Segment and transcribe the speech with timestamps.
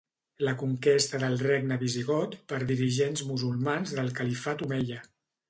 [0.45, 5.07] La conquesta del regne visigot per dirigents musulmans del Califat omeia.